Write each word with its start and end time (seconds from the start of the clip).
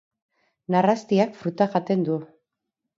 Narrastiak 0.77 1.37
fruta 1.43 1.71
jaten 1.77 2.11
du. 2.11 2.21